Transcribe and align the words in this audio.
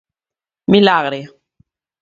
Milagre! 0.73 1.21